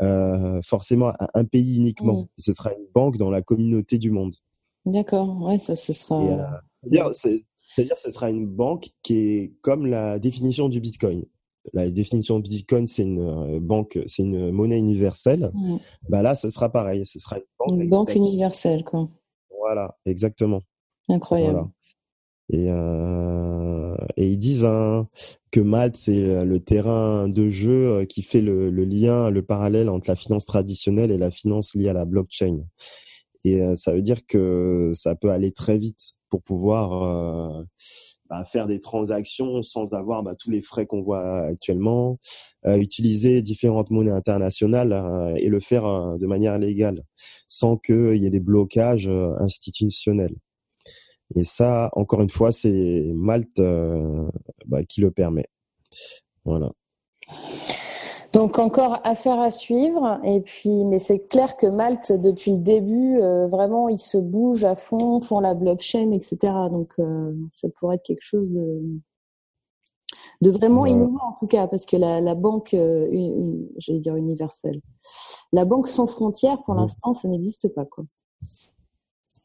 [0.00, 2.22] euh, forcément à un pays uniquement.
[2.22, 2.28] Mmh.
[2.38, 4.34] Ce sera une banque dans la communauté du monde.
[4.86, 6.20] D'accord, ouais, ça, ce sera.
[6.20, 11.24] Euh, c'est-à-dire, ce sera une banque qui est comme la définition du Bitcoin.
[11.74, 15.52] La définition du Bitcoin, c'est une euh, banque, c'est une monnaie universelle.
[16.08, 17.06] Bah là, ce sera pareil.
[17.06, 19.08] Ce sera une banque, une banque universelle, quoi.
[19.60, 20.62] Voilà, exactement.
[21.08, 21.68] Incroyable.
[22.52, 25.08] Et, euh, et ils disent hein,
[25.50, 30.08] que Malte, c'est le terrain de jeu euh, qui fait le, lien, le parallèle entre
[30.08, 32.60] la finance traditionnelle et la finance liée à la blockchain.
[33.44, 37.64] Et euh, ça veut dire que ça peut aller très vite pour pouvoir euh,
[38.30, 42.18] bah, faire des transactions sans avoir bah, tous les frais qu'on voit actuellement,
[42.64, 47.02] utiliser différentes monnaies internationales et le faire de manière légale,
[47.48, 50.36] sans qu'il y ait des blocages institutionnels.
[51.34, 54.28] Et ça, encore une fois, c'est Malte euh,
[54.66, 55.46] bah, qui le permet.
[56.44, 56.70] Voilà.
[58.32, 60.18] Donc encore affaire à suivre.
[60.24, 64.64] Et puis, mais c'est clair que Malte, depuis le début, euh, vraiment, il se bouge
[64.64, 66.38] à fond pour la blockchain, etc.
[66.70, 68.82] Donc euh, ça pourrait être quelque chose de,
[70.40, 74.80] de vraiment innovant en tout cas, parce que la, la banque, une, j'allais dire universelle,
[75.52, 76.78] la banque sans frontières, pour mmh.
[76.78, 78.04] l'instant, ça n'existe pas quoi.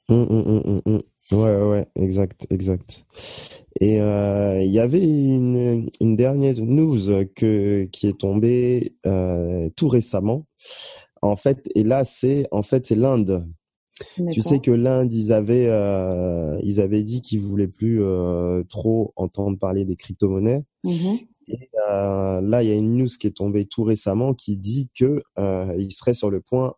[0.09, 3.05] Mmh, mmh, Ouais, ouais, exact, exact.
[3.79, 9.87] Et euh, il y avait une, une dernière news que, qui est tombée euh, tout
[9.87, 10.45] récemment.
[11.21, 13.45] En fait, et là, c'est en fait c'est l'Inde.
[14.31, 19.11] Tu sais que l'Inde, ils avaient euh, ils avaient dit qu'ils voulaient plus euh, trop
[19.15, 20.63] entendre parler des crypto-monnaies.
[20.83, 24.57] Mmh et euh, là, il y a une news qui est tombée tout récemment qui
[24.57, 26.75] dit que euh, il serait sur le point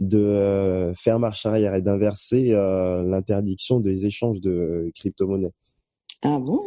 [0.00, 5.52] de euh, faire marche arrière et d'inverser l'interdiction des échanges de crypto-monnaies.
[6.22, 6.62] Ah bon?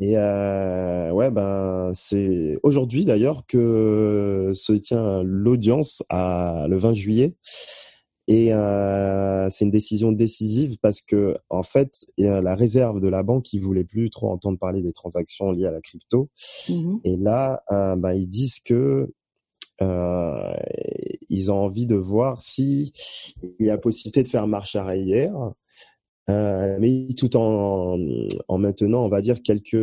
[0.00, 7.34] Et ouais, ben c'est aujourd'hui d'ailleurs que se tient l'audience à le 20 juillet
[8.30, 13.44] et euh, c'est une décision décisive parce que en fait, la réserve de la banque
[13.44, 16.28] qui voulait plus trop entendre parler des transactions liées à la crypto.
[16.68, 19.10] Mmh et là, euh, bah, ils disent que
[19.80, 20.54] euh,
[21.30, 22.92] ils ont envie de voir si
[23.60, 25.34] il y a possibilité de faire marche arrière,
[26.28, 27.98] euh, mais tout en,
[28.48, 29.74] en maintenant, on va dire quelques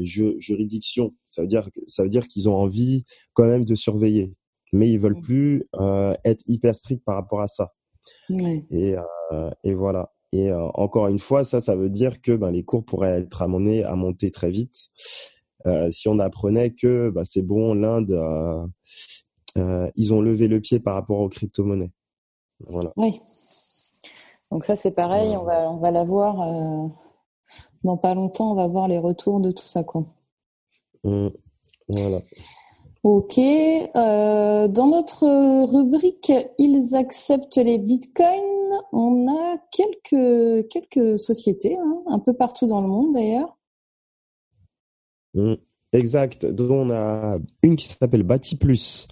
[0.00, 1.14] juridictions.
[1.30, 4.32] Ça veut dire, ça veut dire qu'ils ont envie quand même de surveiller
[4.74, 7.72] mais ils veulent plus euh, être hyper stricts par rapport à ça.
[8.70, 8.96] Et,
[9.32, 10.12] euh, et voilà.
[10.32, 13.40] Et euh, encore une fois, ça, ça veut dire que ben, les cours pourraient être
[13.40, 14.88] amenés à monter très vite.
[15.66, 18.10] Euh, si on apprenait que bah, c'est bon, l'Inde,
[19.56, 21.92] euh, ils ont levé le pied par rapport aux crypto-monnaies.
[22.66, 22.92] Voilà.
[22.96, 23.20] Oui.
[24.50, 26.90] Donc ça, c'est pareil, on va, on va la voir
[27.84, 29.84] dans pas longtemps, on va voir les retours de tout ça.
[29.84, 30.04] Quoi.
[31.04, 31.28] Mmh.
[31.88, 32.20] Voilà.
[33.04, 33.38] Ok.
[33.38, 35.26] Euh, dans notre
[35.66, 42.80] rubrique Ils acceptent les bitcoins, on a quelques, quelques sociétés, hein, un peu partout dans
[42.80, 43.58] le monde d'ailleurs.
[45.34, 45.56] Mmh,
[45.92, 46.46] exact.
[46.46, 49.06] Donc on a une qui s'appelle Bati Plus,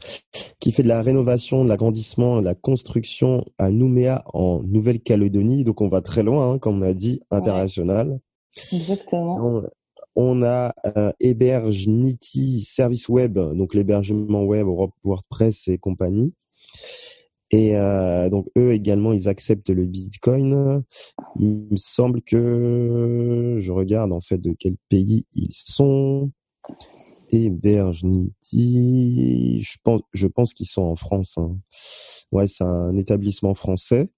[0.58, 5.64] qui fait de la rénovation, de l'agrandissement, de la construction à Nouméa en Nouvelle-Calédonie.
[5.64, 8.20] Donc on va très loin, hein, comme on a dit, international.
[8.72, 9.68] Exactement on
[10.42, 11.12] a euh,
[11.86, 14.66] Niti Service Web, donc l'hébergement web,
[15.04, 16.34] WordPress et compagnie.
[17.50, 20.82] Et euh, donc eux également, ils acceptent le Bitcoin.
[21.36, 26.30] Il me semble que je regarde en fait de quel pays ils sont.
[28.04, 31.34] Niti, je pense, je pense qu'ils sont en France.
[31.36, 31.56] Hein.
[32.30, 34.10] Ouais, c'est un établissement français.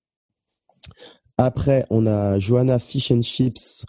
[1.36, 3.84] Après, on a Johanna Fish and Chips,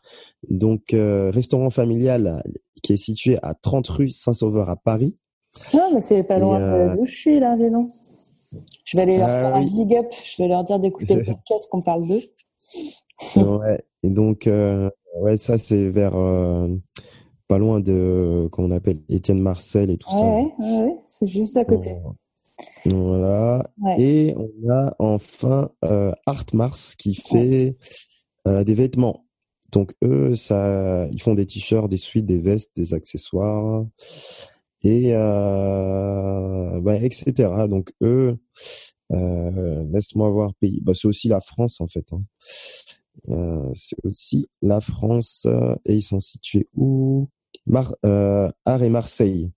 [0.50, 2.44] donc euh, restaurant familial
[2.82, 5.18] qui est situé à 30 rue Saint-Sauveur à Paris.
[5.74, 6.96] Non, mais c'est pas loin euh...
[6.96, 7.66] d'où je suis là, dis
[8.84, 10.08] Je vais aller leur ah faire un big up.
[10.12, 12.22] Je vais leur dire d'écouter le podcast qu'on parle d'eux.
[13.36, 13.82] ouais.
[14.04, 14.50] Et donc,
[15.20, 16.16] ouais, ça, c'est vers
[17.48, 20.24] pas loin de, qu'on appelle Étienne Marcel et tout ça.
[20.24, 21.96] Ouais, ouais, c'est juste à côté.
[22.86, 23.70] Voilà.
[23.98, 27.78] Et on a enfin euh, Art Mars qui fait
[28.48, 29.26] euh, des vêtements.
[29.72, 33.86] Donc eux, ça, ils font des t-shirts, des suites, des vestes, des accessoires
[34.84, 37.50] et euh, bah, etc.
[37.68, 38.38] Donc eux,
[39.12, 40.80] euh, laisse-moi voir pays.
[40.82, 42.06] Bah, c'est aussi la France en fait.
[42.14, 42.22] Hein.
[43.30, 45.48] Euh, c'est aussi la France
[45.86, 47.28] et ils sont situés où?
[47.66, 49.52] Mar euh, Art et Marseille.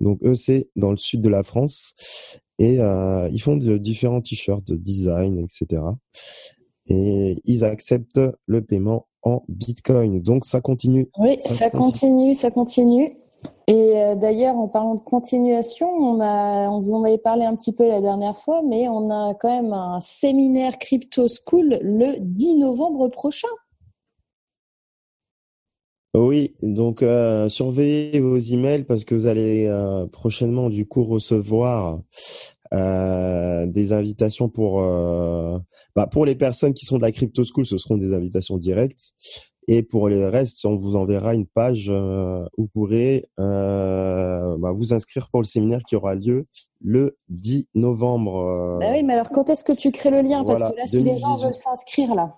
[0.00, 1.94] Donc eux, c'est dans le sud de la France
[2.58, 5.82] et euh, ils font de différents t-shirts, de design, etc.
[6.86, 10.20] Et ils acceptent le paiement en Bitcoin.
[10.20, 11.08] Donc ça continue.
[11.18, 12.34] Oui, ça, continue.
[12.34, 13.16] ça continue.
[13.66, 17.54] Et euh, d'ailleurs, en parlant de continuation, on a, on vous en avait parlé un
[17.54, 22.16] petit peu la dernière fois, mais on a quand même un séminaire Crypto School le
[22.18, 23.48] 10 novembre prochain.
[26.14, 32.00] Oui, donc euh, surveillez vos emails parce que vous allez euh, prochainement du coup recevoir
[32.72, 34.80] euh, des invitations pour
[35.94, 39.12] bah, pour les personnes qui sont de la crypto school, ce seront des invitations directes
[39.68, 45.28] et pour les restes, on vous enverra une page où vous pourrez bah, vous inscrire
[45.30, 46.46] pour le séminaire qui aura lieu
[46.80, 48.78] le 10 novembre.
[48.80, 50.44] Bah oui, mais alors quand est-ce que tu crées le lien?
[50.44, 52.34] Parce que là, si les gens veulent s'inscrire là.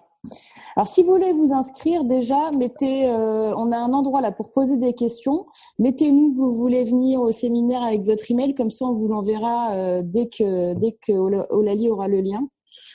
[0.77, 4.53] Alors, si vous voulez vous inscrire, déjà, mettez, euh, on a un endroit là pour
[4.53, 5.47] poser des questions.
[5.79, 9.75] Mettez-nous que vous voulez venir au séminaire avec votre email, comme ça on vous l'enverra
[9.75, 12.49] euh, dès que dès que Olali aura le lien.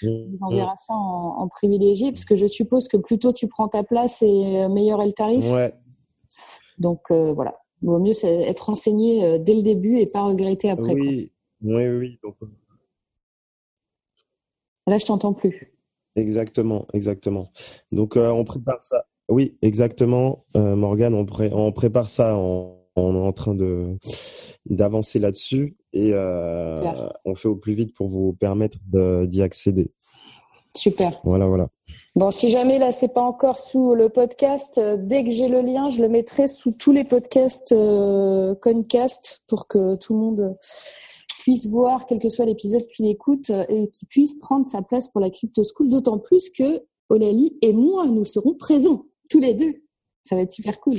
[0.04, 3.68] On vous enverra ça en, privilégié, parce que je suppose que plus tôt tu prends
[3.68, 5.46] ta place et euh, meilleur est le tarif.
[5.52, 5.74] Ouais.
[6.80, 10.94] Donc voilà, il vaut mieux être renseigné dès le début et pas regretter après.
[10.94, 12.20] Oui, oui, oui.
[12.24, 12.36] Donc...
[14.88, 15.77] Là, je t'entends plus.
[16.18, 17.52] Exactement, exactement.
[17.92, 19.06] Donc euh, on prépare ça.
[19.30, 22.38] Oui, exactement, euh, Morgane, on, on, prépare ça.
[22.38, 23.98] On, on, est en train de
[24.66, 26.84] d'avancer là-dessus et euh,
[27.24, 28.78] on fait au plus vite pour vous permettre
[29.28, 29.92] d'y accéder.
[30.76, 31.20] Super.
[31.24, 31.70] Voilà, voilà.
[32.16, 35.62] Bon, si jamais là c'est pas encore sous le podcast, euh, dès que j'ai le
[35.62, 40.58] lien, je le mettrai sous tous les podcasts euh, Concast pour que tout le monde
[41.48, 45.08] puisse voir, quel que soit l'épisode qu'il écoute, euh, et qui puisse prendre sa place
[45.08, 49.54] pour la Crypto School, d'autant plus que Olali et moi, nous serons présents, tous les
[49.54, 49.76] deux.
[50.26, 50.98] Ça va être super cool.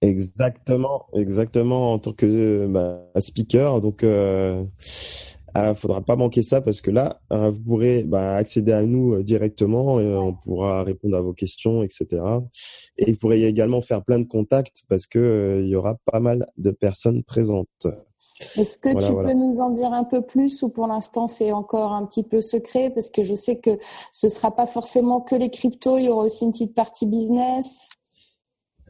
[0.00, 3.82] Exactement, exactement, en tant que bah, speaker.
[3.82, 4.64] Donc, euh,
[5.54, 9.14] ah, faudra pas manquer ça parce que là, hein, vous pourrez bah, accéder à nous
[9.14, 12.22] euh, directement et on pourra répondre à vos questions, etc.
[12.98, 16.46] Et vous pourrez également faire plein de contacts parce que il y aura pas mal
[16.58, 17.86] de personnes présentes.
[18.56, 21.92] Est-ce que tu peux nous en dire un peu plus ou pour l'instant c'est encore
[21.92, 22.90] un petit peu secret?
[22.90, 23.78] Parce que je sais que
[24.10, 27.88] ce sera pas forcément que les cryptos, il y aura aussi une petite partie business.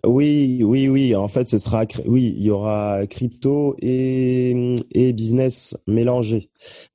[0.07, 1.15] Oui, oui, oui.
[1.15, 6.51] En fait, ce sera, oui, il y aura crypto et, et business mélangés.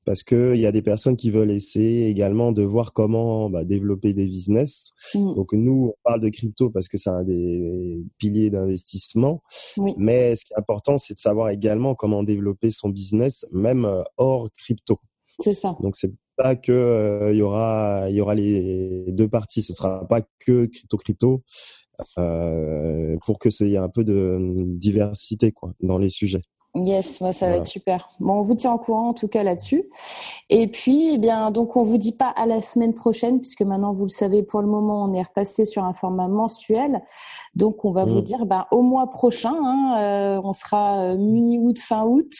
[0.05, 3.63] Parce que il y a des personnes qui veulent essayer également de voir comment bah,
[3.63, 4.91] développer des business.
[5.13, 5.35] Mm.
[5.35, 9.41] Donc nous, on parle de crypto parce que c'est un des piliers d'investissement.
[9.97, 14.03] Mais ce qui est important, c'est de savoir également comment développer son business, même euh,
[14.17, 14.99] hors crypto.
[15.39, 15.77] C'est ça.
[15.81, 19.73] Donc c'est ça que euh, il y aura il y aura les deux parties ce
[19.73, 21.43] sera pas que crypto crypto
[22.17, 24.37] euh, pour que y ait un peu de
[24.77, 26.41] diversité quoi dans les sujets.
[26.75, 28.11] Yes, moi ça va être super.
[28.19, 29.89] Bon, on vous tient au courant en tout cas là-dessus.
[30.49, 33.91] Et puis, eh bien, donc on vous dit pas à la semaine prochaine puisque maintenant
[33.91, 37.01] vous le savez, pour le moment, on est repassé sur un format mensuel.
[37.55, 38.23] Donc on va vous mm.
[38.23, 42.31] dire, ben, au mois prochain, hein, euh, on sera euh, mi-août, fin août.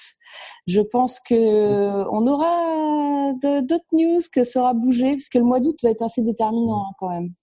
[0.68, 5.78] Je pense que on aura d'autres news que sera bougé parce que le mois d'août
[5.82, 7.34] va être assez déterminant hein, quand même.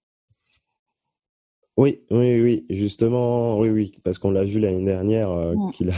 [1.76, 5.72] Oui, oui, oui, justement, oui, oui, parce qu'on l'a vu l'année dernière euh, mm.
[5.72, 5.94] qu'il a.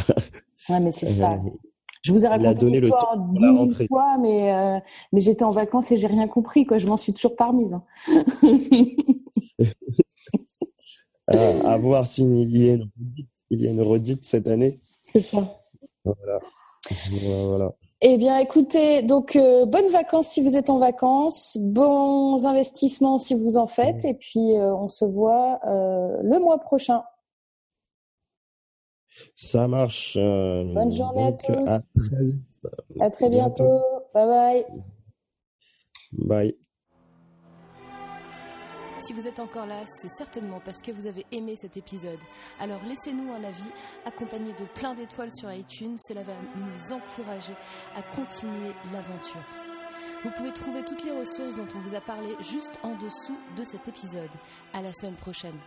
[0.69, 1.35] Ouais, mais c'est ça.
[1.35, 1.51] Euh,
[2.03, 4.79] je vous ai raconté l'histoire dix mille fois, mais euh,
[5.13, 6.79] mais j'étais en vacances et j'ai rien compris, quoi.
[6.79, 7.75] Je m'en suis toujours parmise.
[7.75, 7.83] Hein.
[11.27, 12.89] à, voir s'il y a une
[13.51, 14.81] il y a une redite cette année.
[15.03, 15.63] C'est ça.
[16.05, 16.39] Voilà.
[17.11, 17.75] voilà.
[18.01, 23.35] Eh bien, écoutez, donc euh, bonnes vacances si vous êtes en vacances, bons investissements si
[23.35, 27.03] vous en faites, et puis euh, on se voit euh, le mois prochain.
[29.35, 30.17] Ça marche.
[30.17, 31.67] Bonne journée à tous.
[31.67, 33.81] À très, à très bientôt.
[34.15, 34.67] Bye bye.
[36.13, 36.68] Bye.
[39.01, 42.19] Si vous êtes encore là, c'est certainement parce que vous avez aimé cet épisode.
[42.59, 43.71] Alors laissez-nous un avis
[44.05, 45.97] accompagné de plein d'étoiles sur iTunes.
[45.99, 47.55] Cela va nous encourager
[47.95, 49.41] à continuer l'aventure.
[50.25, 53.63] Vous pouvez trouver toutes les ressources dont on vous a parlé juste en dessous de
[53.65, 54.31] cet épisode.
[54.73, 55.59] À la semaine prochaine.